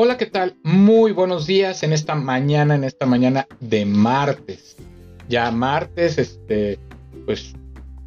[0.00, 0.54] Hola, ¿qué tal?
[0.62, 4.76] Muy buenos días en esta mañana, en esta mañana de martes.
[5.28, 6.78] Ya martes, este,
[7.26, 7.56] pues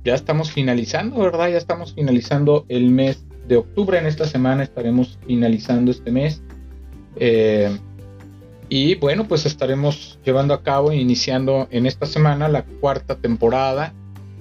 [0.05, 1.49] ya estamos finalizando, ¿verdad?
[1.49, 3.97] Ya estamos finalizando el mes de octubre.
[3.97, 6.41] En esta semana estaremos finalizando este mes.
[7.17, 7.77] Eh,
[8.69, 13.93] y bueno, pues estaremos llevando a cabo, iniciando en esta semana la cuarta temporada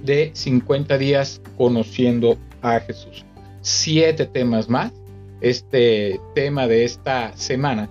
[0.05, 3.25] de 50 días conociendo a Jesús.
[3.61, 4.93] Siete temas más
[5.41, 7.89] este tema de esta semana,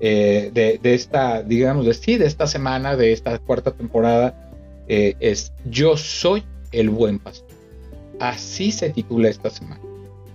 [0.00, 4.50] eh, de, esta, digamos, de, sí, de esta semana, de esta cuarta temporada,
[4.88, 7.48] eh, es Yo soy el buen pastor.
[8.20, 9.80] Así se titula esta semana.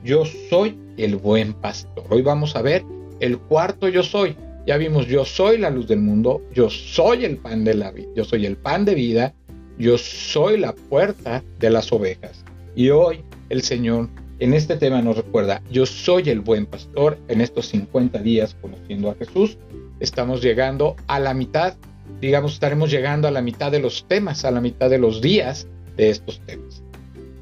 [0.04, 2.06] Yo soy el buen pastor.
[2.10, 2.84] Hoy vamos a ver
[3.20, 4.36] el cuarto yo soy.
[4.66, 8.08] Ya vimos, yo soy la luz del mundo, yo soy el pan de la vida,
[8.16, 9.34] yo soy el pan de vida,
[9.78, 12.46] yo soy la puerta de las ovejas.
[12.76, 14.10] Y hoy el Señor
[14.44, 17.18] en este tema nos recuerda, yo soy el buen pastor.
[17.30, 19.58] En estos 50 días conociendo a Jesús,
[20.02, 21.76] estamos llegando a la mitad,
[22.20, 25.68] digamos, estaremos llegando a la mitad de los temas, a la mitad de los días
[25.96, 26.84] de estos temas.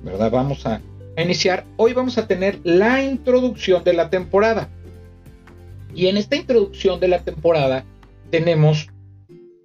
[0.03, 0.29] ¿Verdad?
[0.29, 0.79] Vamos a,
[1.17, 1.65] iniciar.
[1.77, 4.69] Hoy vamos a tener la introducción de la temporada.
[5.95, 7.83] Y en esta introducción de la temporada
[8.29, 8.89] tenemos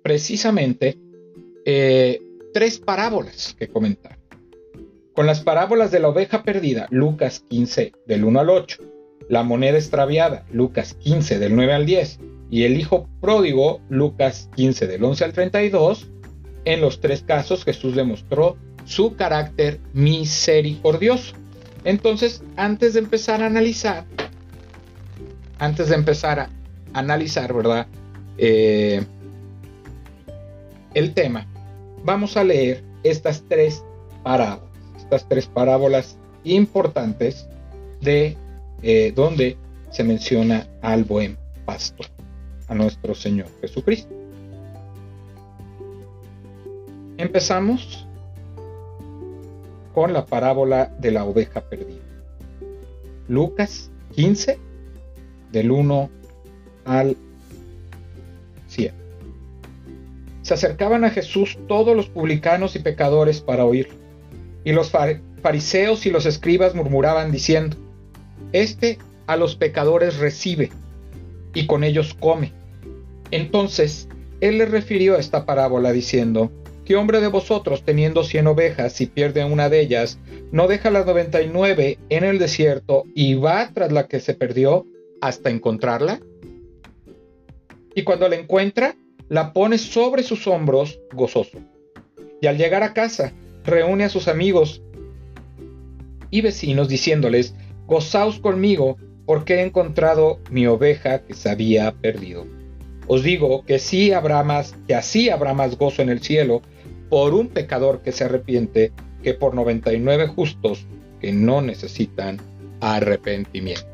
[0.02, 0.98] precisamente
[1.66, 2.18] eh,
[2.54, 4.15] tres parábolas que comentar
[5.16, 8.82] con las parábolas de la oveja perdida, Lucas 15 del 1 al 8,
[9.30, 14.86] la moneda extraviada, Lucas 15 del 9 al 10, y el hijo pródigo, Lucas 15
[14.86, 16.10] del 11 al 32,
[16.66, 21.34] en los tres casos Jesús demostró su carácter misericordioso.
[21.84, 24.04] Entonces, antes de empezar a analizar,
[25.58, 26.50] antes de empezar a
[26.92, 27.86] analizar, ¿verdad?
[28.36, 29.02] Eh,
[30.92, 31.46] el tema,
[32.04, 33.82] vamos a leer estas tres
[34.22, 34.65] parábolas
[35.06, 37.48] estas tres parábolas importantes
[38.00, 38.36] de
[38.82, 39.56] eh, donde
[39.90, 42.06] se menciona al buen pastor,
[42.66, 44.12] a nuestro Señor Jesucristo.
[47.18, 48.04] Empezamos
[49.94, 52.02] con la parábola de la oveja perdida.
[53.28, 54.58] Lucas 15,
[55.52, 56.10] del 1
[56.84, 57.16] al
[58.66, 58.92] 7.
[60.42, 64.05] Se acercaban a Jesús todos los publicanos y pecadores para oírlo
[64.66, 64.90] y los
[65.42, 67.76] fariseos y los escribas murmuraban diciendo,
[68.52, 70.72] Este a los pecadores recibe
[71.54, 72.52] y con ellos come.
[73.30, 74.08] Entonces
[74.40, 76.50] él les refirió esta parábola diciendo,
[76.84, 80.18] ¿qué hombre de vosotros teniendo cien ovejas, si pierde una de ellas,
[80.50, 84.34] no deja las noventa y nueve en el desierto y va tras la que se
[84.34, 84.84] perdió
[85.20, 86.20] hasta encontrarla?
[87.94, 88.96] Y cuando la encuentra,
[89.28, 91.58] la pone sobre sus hombros gozoso.
[92.40, 93.32] Y al llegar a casa,
[93.66, 94.82] reúne a sus amigos
[96.30, 97.54] y vecinos diciéndoles,
[97.86, 98.96] gozaos conmigo
[99.26, 102.46] porque he encontrado mi oveja que se había perdido.
[103.08, 106.62] Os digo que sí habrá más, que así habrá más gozo en el cielo
[107.08, 110.86] por un pecador que se arrepiente que por 99 justos
[111.20, 112.38] que no necesitan
[112.80, 113.86] arrepentimiento.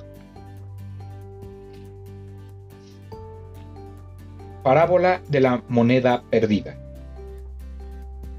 [4.63, 6.77] Parábola de la moneda perdida.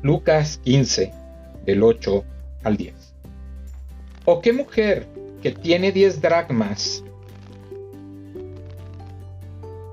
[0.02, 1.14] Lucas 15,
[1.66, 2.24] del 8
[2.64, 2.94] al 10.
[4.26, 5.08] ¿O qué mujer
[5.42, 7.04] que tiene 10 dracmas,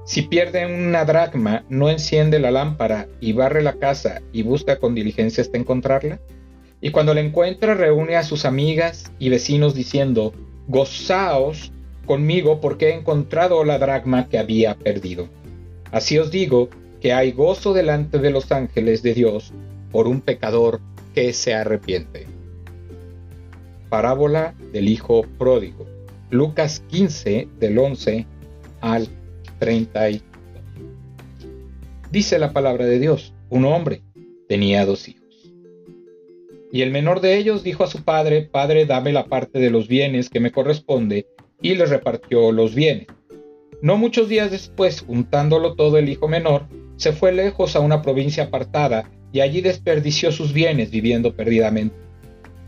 [0.04, 4.94] si pierde una dracma, no enciende la lámpara y barre la casa y busca con
[4.94, 6.20] diligencia hasta encontrarla?
[6.80, 10.32] Y cuando la encuentra reúne a sus amigas y vecinos diciendo,
[10.66, 11.72] gozaos
[12.06, 15.28] conmigo porque he encontrado la dracma que había perdido.
[15.92, 16.70] Así os digo
[17.00, 19.52] que hay gozo delante de los ángeles de Dios
[19.90, 20.80] por un pecador
[21.20, 22.26] que se arrepiente.
[23.90, 25.86] Parábola del Hijo Pródigo.
[26.30, 28.26] Lucas 15 del 11
[28.80, 29.06] al
[29.58, 30.22] 32.
[32.10, 34.00] Dice la palabra de Dios, un hombre
[34.48, 35.52] tenía dos hijos.
[36.72, 39.88] Y el menor de ellos dijo a su padre, Padre, dame la parte de los
[39.88, 41.26] bienes que me corresponde,
[41.60, 43.08] y le repartió los bienes.
[43.82, 46.64] No muchos días después, juntándolo todo el hijo menor,
[46.96, 51.94] se fue lejos a una provincia apartada y allí desperdició sus bienes viviendo perdidamente.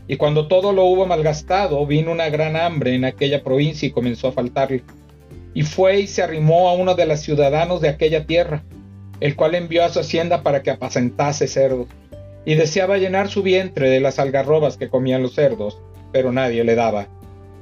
[0.07, 4.29] Y cuando todo lo hubo malgastado, vino una gran hambre en aquella provincia y comenzó
[4.29, 4.83] a faltarle.
[5.53, 8.63] Y fue y se arrimó a uno de los ciudadanos de aquella tierra,
[9.19, 11.87] el cual envió a su hacienda para que apacentase cerdos.
[12.45, 15.79] Y deseaba llenar su vientre de las algarrobas que comían los cerdos,
[16.11, 17.07] pero nadie le daba.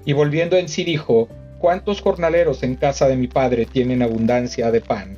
[0.06, 1.27] Y volviendo en sí dijo,
[1.59, 5.18] ¿cuántos jornaleros en casa de mi padre tienen abundancia de pan?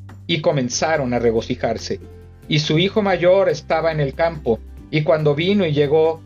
[0.33, 1.99] y comenzaron a regocijarse.
[2.47, 6.21] Y su hijo mayor estaba en el campo, y cuando vino y llegó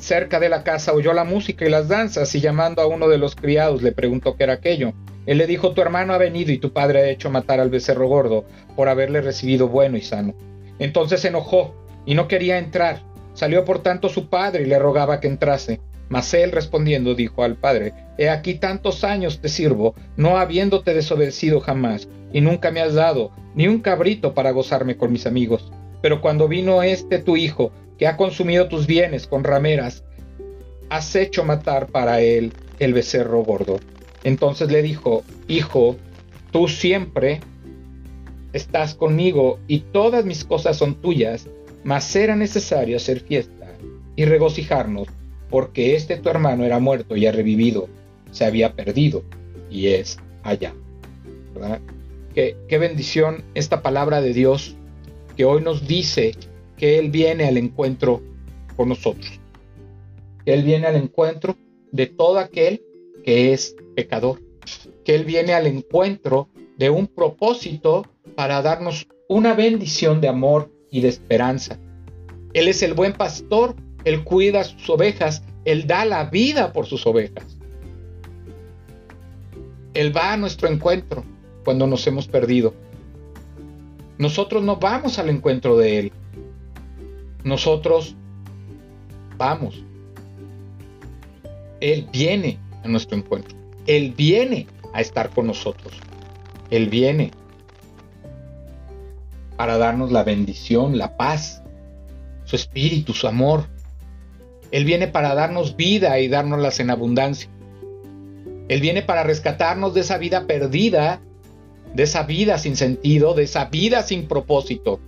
[0.00, 3.18] cerca de la casa oyó la música y las danzas, y llamando a uno de
[3.18, 4.92] los criados le preguntó qué era aquello.
[5.24, 8.08] Él le dijo, tu hermano ha venido y tu padre ha hecho matar al becerro
[8.08, 8.44] gordo
[8.74, 10.34] por haberle recibido bueno y sano.
[10.80, 11.74] Entonces se enojó
[12.06, 13.02] y no quería entrar.
[13.34, 15.80] Salió por tanto su padre y le rogaba que entrase.
[16.08, 21.60] Mas él respondiendo dijo al padre, He aquí tantos años te sirvo, no habiéndote desobedecido
[21.60, 25.70] jamás, y nunca me has dado ni un cabrito para gozarme con mis amigos.
[26.02, 30.04] Pero cuando vino este tu hijo, que ha consumido tus bienes con rameras,
[30.88, 33.80] has hecho matar para él el becerro gordo.
[34.24, 35.96] Entonces le dijo, Hijo,
[36.52, 37.40] tú siempre
[38.52, 41.48] estás conmigo y todas mis cosas son tuyas,
[41.84, 43.66] mas era necesario hacer fiesta
[44.16, 45.08] y regocijarnos
[45.50, 47.88] porque este tu hermano era muerto y ha revivido,
[48.30, 49.24] se había perdido
[49.70, 50.74] y es allá.
[52.34, 54.76] Qué, bendición esta palabra de Dios
[55.36, 56.36] que hoy nos dice
[56.76, 58.22] que Él viene al encuentro
[58.76, 59.40] con nosotros.
[60.44, 61.56] Que Él viene al encuentro
[61.90, 62.82] de todo aquel
[63.24, 64.40] que es pecador.
[65.04, 71.00] Que Él viene al encuentro de un propósito para darnos una bendición de amor y
[71.00, 71.78] de esperanza.
[72.52, 77.06] Él es el buen pastor él cuida sus ovejas, Él da la vida por sus
[77.06, 77.58] ovejas.
[79.94, 81.24] Él va a nuestro encuentro
[81.68, 82.72] cuando nos hemos perdido.
[84.16, 86.12] Nosotros no vamos al encuentro de Él.
[87.44, 88.16] Nosotros
[89.36, 89.84] vamos.
[91.80, 93.54] Él viene a nuestro encuentro.
[93.86, 95.92] Él viene a estar con nosotros.
[96.70, 97.32] Él viene
[99.58, 101.62] para darnos la bendición, la paz,
[102.44, 103.66] su espíritu, su amor.
[104.70, 107.50] Él viene para darnos vida y dárnoslas en abundancia.
[108.68, 111.20] Él viene para rescatarnos de esa vida perdida,
[111.94, 115.00] de esa vida sin sentido, de esa vida sin propósito.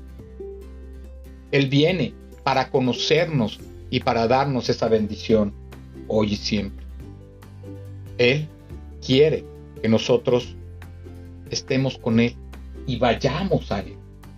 [1.51, 3.61] Él viene para conocernos
[3.91, 5.53] y para darnos esa bendición
[6.09, 6.85] hoy y siempre.
[8.19, 8.49] Él
[9.05, 9.45] quiere
[9.83, 10.57] que nosotros
[11.51, 12.35] estemos con Él
[12.87, 13.97] y vayamos a Él.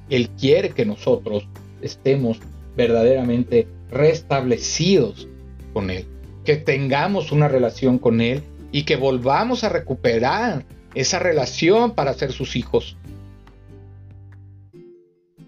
[0.09, 1.47] Él quiere que nosotros
[1.81, 2.39] estemos
[2.77, 5.29] verdaderamente restablecidos
[5.73, 6.06] con Él,
[6.44, 8.43] que tengamos una relación con Él
[8.73, 12.97] y que volvamos a recuperar esa relación para ser sus hijos.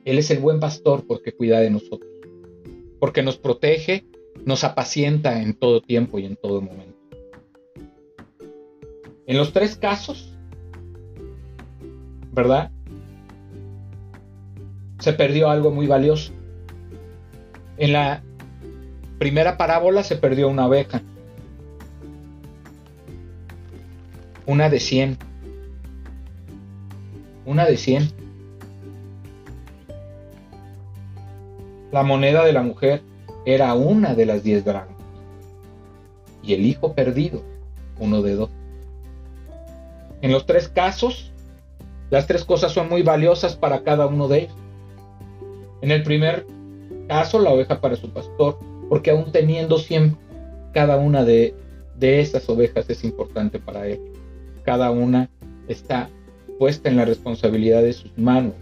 [0.04, 2.10] Él es el buen pastor porque cuida de nosotros,
[3.00, 4.04] porque nos protege,
[4.44, 6.94] nos apacienta en todo tiempo y en todo momento.
[9.26, 10.36] En los tres casos,
[12.32, 12.70] ¿verdad?
[14.98, 16.32] Se perdió algo muy valioso.
[17.78, 18.22] En la
[19.18, 21.02] primera parábola se perdió una oveja.
[24.46, 25.18] Una de 100.
[27.54, 28.10] Una de 100.
[31.92, 33.00] La moneda de la mujer
[33.46, 34.98] era una de las 10 dracmas.
[36.42, 37.44] Y el hijo perdido,
[38.00, 38.50] uno de dos.
[40.20, 41.30] En los tres casos,
[42.10, 44.56] las tres cosas son muy valiosas para cada uno de ellos.
[45.80, 46.48] En el primer
[47.06, 48.58] caso, la oveja para su pastor,
[48.88, 50.18] porque aún teniendo 100,
[50.72, 51.54] cada una de,
[52.00, 54.00] de estas ovejas es importante para él.
[54.64, 55.30] Cada una
[55.68, 56.10] está
[56.58, 58.54] puesta en la responsabilidad de sus manos,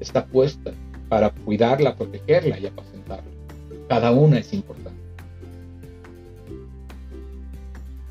[0.00, 0.72] está puesta
[1.08, 3.30] para cuidarla, protegerla y apacentarla.
[3.88, 4.98] Cada una es importante.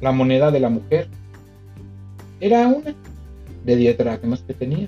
[0.01, 1.07] La moneda de la mujer
[2.39, 2.95] era una
[3.65, 4.87] de 10 dracmas que tenía.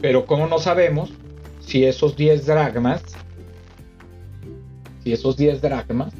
[0.00, 1.12] Pero como no sabemos
[1.60, 3.02] si esos 10 dracmas
[5.02, 6.12] si esos 10 dracmas,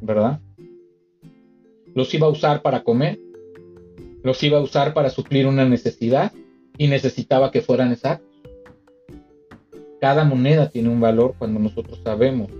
[0.00, 0.40] ¿verdad?
[1.94, 3.18] Los iba a usar para comer,
[4.22, 6.32] los iba a usar para suplir una necesidad
[6.76, 8.28] y necesitaba que fueran exactos.
[10.00, 12.50] Cada moneda tiene un valor cuando nosotros sabemos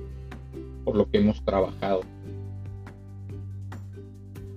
[0.85, 2.01] por lo que hemos trabajado.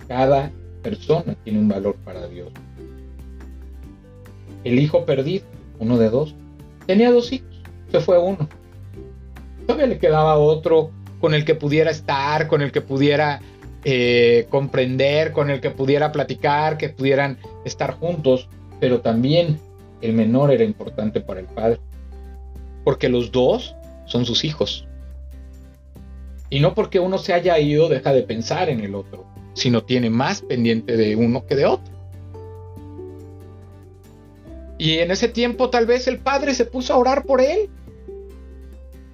[0.08, 2.50] Cada persona tiene un valor para Dios.
[4.63, 5.46] el hijo perdido,
[5.79, 6.36] uno de dos,
[6.86, 8.48] tenía dos hijos, se fue uno.
[9.65, 13.41] Todavía le quedaba otro con el que pudiera estar, con el que pudiera
[13.84, 18.48] eh, comprender, con el que pudiera platicar, que pudieran estar juntos,
[18.80, 19.60] pero también
[20.02, 21.80] el menor era importante para el padre,
[22.84, 24.88] porque los dos son sus hijos.
[26.50, 30.10] Y no porque uno se haya ido deja de pensar en el otro, sino tiene
[30.10, 31.94] más pendiente de uno que de otro.
[34.78, 37.70] Y en ese tiempo tal vez el padre se puso a orar por él,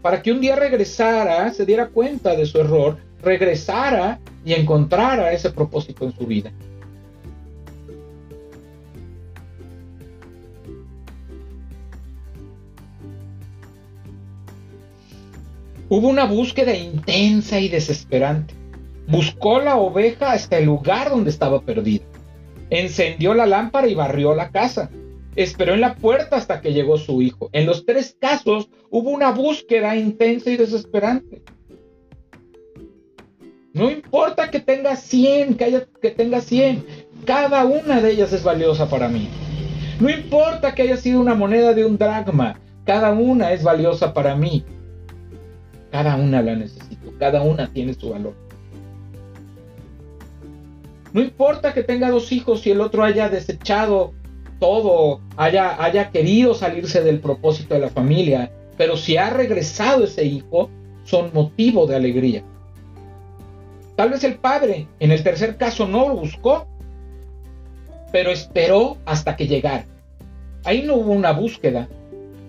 [0.01, 5.51] para que un día regresara, se diera cuenta de su error, regresara y encontrara ese
[5.51, 6.51] propósito en su vida.
[15.89, 18.53] Hubo una búsqueda intensa y desesperante.
[19.07, 22.03] Buscó la oveja hasta el lugar donde estaba perdida.
[22.69, 24.89] Encendió la lámpara y barrió la casa.
[25.37, 27.49] Esperó en la puerta hasta que llegó su hijo.
[27.53, 31.41] En los tres casos hubo una búsqueda intensa y desesperante.
[33.77, 36.83] No importa que tenga 100, que, haya, que tenga 100,
[37.25, 39.29] cada una de ellas es valiosa para mí.
[39.99, 44.35] No importa que haya sido una moneda de un dragma, cada una es valiosa para
[44.35, 44.65] mí.
[45.91, 48.33] Cada una la necesito, cada una tiene su valor.
[51.13, 54.13] No importa que tenga dos hijos y el otro haya desechado
[54.59, 60.25] todo, haya, haya querido salirse del propósito de la familia, pero si ha regresado ese
[60.25, 60.71] hijo,
[61.03, 62.43] son motivo de alegría.
[63.97, 66.67] Tal vez el padre, en el tercer caso, no lo buscó,
[68.11, 69.85] pero esperó hasta que llegara.
[70.63, 71.89] Ahí no hubo una búsqueda,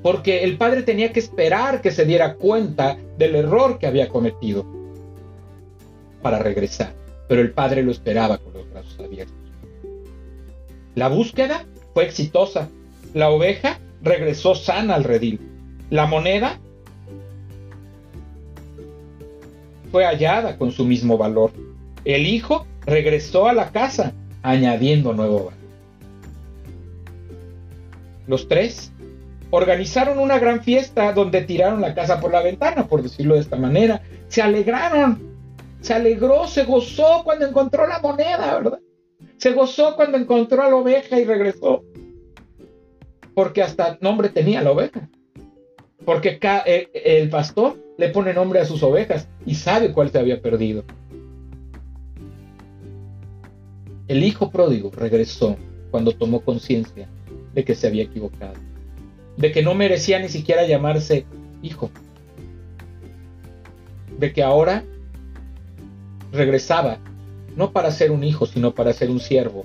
[0.02, 4.66] porque el padre tenía que esperar que se diera cuenta del error que había cometido
[6.20, 6.92] para regresar,
[7.28, 9.34] pero el padre lo esperaba con los brazos abiertos.
[10.96, 11.64] La búsqueda
[11.94, 12.68] fue exitosa.
[13.14, 15.40] La oveja regresó sana al redil.
[15.88, 16.60] La moneda
[19.90, 21.52] fue hallada con su mismo valor.
[22.04, 25.52] El hijo regresó a la casa añadiendo nuevo valor.
[28.26, 28.92] Los tres
[29.50, 33.56] organizaron una gran fiesta donde tiraron la casa por la ventana, por decirlo de esta
[33.56, 34.02] manera.
[34.28, 35.18] Se alegraron,
[35.80, 38.80] se alegró, se gozó cuando encontró la moneda, ¿verdad?
[39.38, 41.84] Se gozó cuando encontró a la oveja y regresó.
[43.34, 45.08] Porque hasta nombre tenía la oveja.
[46.08, 46.40] Porque
[46.94, 50.84] el pastor le pone nombre a sus ovejas y sabe cuál se había perdido.
[54.06, 55.58] El hijo pródigo regresó
[55.90, 57.10] cuando tomó conciencia
[57.52, 58.54] de que se había equivocado
[59.38, 61.24] de que no merecía ni siquiera llamarse
[61.62, 61.90] hijo,
[64.18, 64.84] de que ahora
[66.32, 66.98] regresaba
[67.54, 69.64] no para ser un hijo, sino para ser un siervo.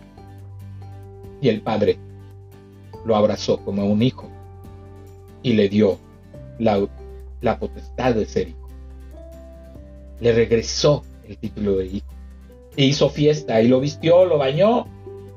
[1.42, 1.98] Y el padre
[3.04, 4.30] lo abrazó como un hijo
[5.42, 5.98] y le dio
[6.60, 8.68] la, potestad de ser hijo.
[10.20, 12.08] Le regresó el título de hijo.
[12.76, 14.88] E hizo fiesta y lo vistió, lo bañó,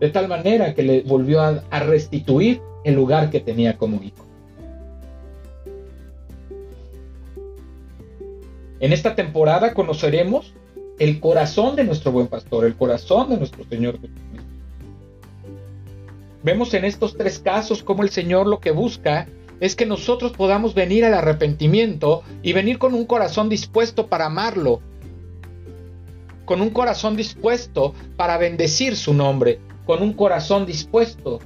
[0.00, 4.26] de tal manera que le volvió a restituir el lugar que tenía como hijo.
[8.78, 10.52] En esta temporada conoceremos
[10.99, 13.99] el corazón de nuestro buen pastor, el corazón de nuestro Señor.
[16.42, 19.28] Vemos en estos tres casos cómo el Señor lo que busca
[19.60, 24.80] es que nosotros podamos venir al arrepentimiento y venir con un corazón dispuesto para amarlo,
[26.44, 31.40] con un corazón dispuesto para bendecir su nombre, con un corazón dispuesto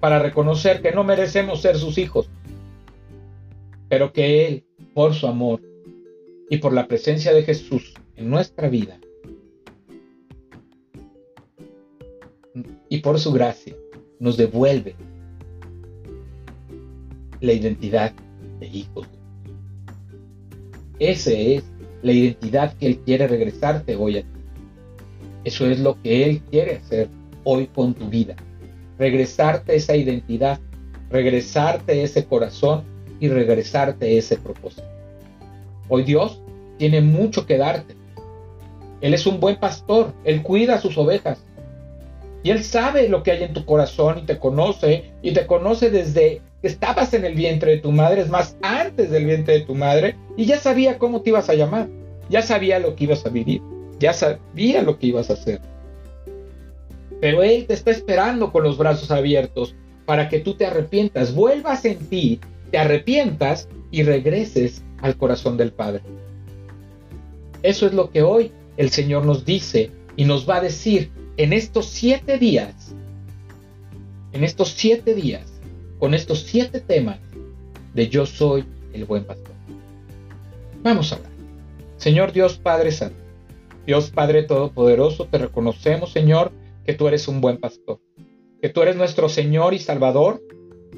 [0.00, 2.30] para reconocer que no merecemos ser sus hijos,
[3.88, 5.60] pero que Él, por su amor,
[6.50, 8.98] y por la presencia de Jesús en nuestra vida
[12.88, 13.76] y por su gracia
[14.18, 14.96] nos devuelve
[17.40, 18.12] la identidad
[18.60, 19.06] de hijos.
[20.98, 21.64] Esa es
[22.02, 24.28] la identidad que Él quiere regresarte hoy a ti.
[25.44, 27.08] Eso es lo que Él quiere hacer
[27.44, 28.34] hoy con tu vida.
[28.98, 30.58] Regresarte esa identidad,
[31.10, 32.82] regresarte ese corazón
[33.20, 34.86] y regresarte ese propósito.
[35.88, 36.42] Hoy Dios
[36.78, 37.94] tiene mucho que darte.
[39.00, 41.38] Él es un buen pastor, Él cuida a sus ovejas.
[42.42, 45.90] Y Él sabe lo que hay en tu corazón y te conoce, y te conoce
[45.90, 49.74] desde estabas en el vientre de tu madre, es más, antes del vientre de tu
[49.74, 51.88] madre, y ya sabía cómo te ibas a llamar,
[52.28, 53.62] ya sabía lo que ibas a vivir,
[53.98, 55.60] ya sabía lo que ibas a hacer.
[57.20, 59.74] Pero Él te está esperando con los brazos abiertos
[60.04, 65.72] para que tú te arrepientas, vuelvas en ti, te arrepientas y regreses al corazón del
[65.72, 66.02] Padre.
[67.62, 71.52] Eso es lo que hoy el Señor nos dice y nos va a decir en
[71.52, 72.94] estos siete días
[74.32, 75.47] en estos siete días
[75.98, 77.18] con estos siete temas
[77.94, 79.54] de yo soy el buen pastor.
[80.82, 81.32] Vamos a hablar.
[81.96, 83.16] Señor Dios Padre Santo,
[83.86, 86.52] Dios Padre Todopoderoso, te reconocemos, Señor,
[86.84, 88.00] que tú eres un buen pastor,
[88.62, 90.42] que tú eres nuestro Señor y Salvador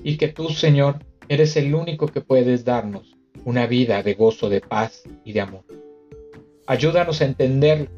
[0.04, 4.60] y que tú, Señor, eres el único que puedes darnos una vida de gozo, de
[4.60, 5.64] paz y de amor.
[6.66, 7.88] Ayúdanos a entender,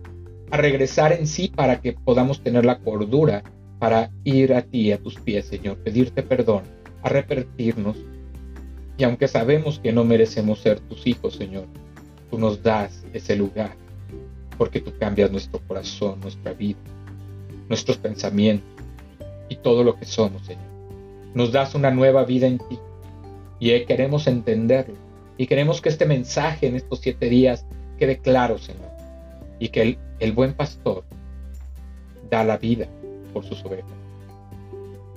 [0.51, 3.43] a regresar en sí para que podamos tener la cordura
[3.79, 6.63] para ir a ti, a tus pies, Señor, pedirte perdón,
[7.03, 7.97] arrepentirnos.
[8.97, 11.67] Y aunque sabemos que no merecemos ser tus hijos, Señor,
[12.31, 13.75] tú nos das ese lugar,
[14.59, 16.79] porque tú cambias nuestro corazón, nuestra vida,
[17.69, 18.69] nuestros pensamientos
[19.49, 20.65] y todo lo que somos, Señor.
[21.35, 22.79] Nos das una nueva vida en ti
[23.59, 24.95] y queremos entenderlo
[25.39, 27.65] y queremos que este mensaje en estos siete días
[27.99, 28.91] quede claro, Señor,
[29.59, 31.05] y que el, el buen pastor
[32.31, 32.87] da la vida
[33.33, 34.02] por sus ovejas.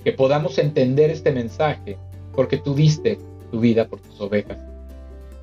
[0.06, 1.98] Que podamos entender este mensaje
[2.32, 3.18] porque tú diste
[3.50, 4.56] tu vida por tus ovejas,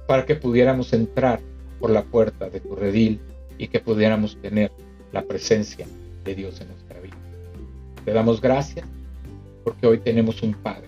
[0.07, 1.41] para que pudiéramos entrar
[1.81, 3.19] por la puerta de tu redil
[3.57, 4.71] y que pudiéramos tener
[5.11, 5.85] la presencia
[6.23, 7.17] de Dios en nuestra vida.
[8.05, 8.87] Te damos gracias
[9.65, 10.87] porque hoy tenemos un Padre,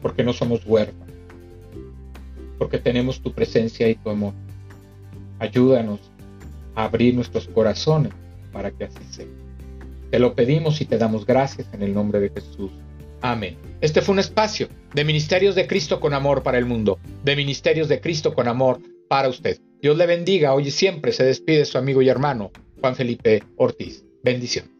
[0.00, 1.14] porque no somos huérfanos,
[2.56, 4.32] porque tenemos tu presencia y tu amor.
[5.38, 6.00] Ayúdanos
[6.74, 8.14] a abrir nuestros corazones
[8.54, 9.49] para que así sea.
[10.10, 12.70] Te lo pedimos y te damos gracias en el nombre de Jesús.
[13.22, 13.56] Amén.
[13.80, 17.88] Este fue un espacio de Ministerios de Cristo con amor para el mundo, de Ministerios
[17.88, 19.58] de Cristo con amor para usted.
[19.80, 22.50] Dios le bendiga hoy y siempre se despide su amigo y hermano
[22.80, 24.04] Juan Felipe Ortiz.
[24.22, 24.79] Bendición.